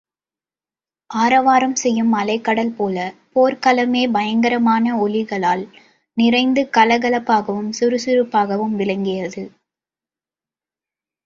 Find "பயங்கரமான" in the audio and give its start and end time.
4.11-4.97